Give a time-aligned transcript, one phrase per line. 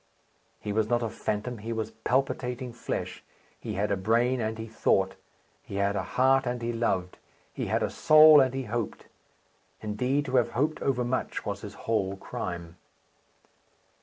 [0.59, 1.59] He was not a phantom.
[1.59, 3.23] He was palpitating flesh.
[3.59, 5.13] He had a brain, and he thought;
[5.61, 7.19] he had a heart, and he loved;
[7.53, 9.05] he had a soul, and he hoped.
[9.79, 12.77] Indeed, to have hoped overmuch was his whole crime.